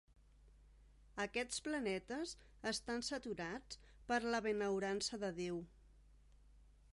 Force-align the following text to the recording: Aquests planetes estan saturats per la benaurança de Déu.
Aquests 1.25 1.59
planetes 1.67 2.33
estan 2.71 3.05
saturats 3.09 3.81
per 4.09 4.19
la 4.35 4.41
benaurança 4.47 5.21
de 5.27 5.31
Déu. 5.43 5.63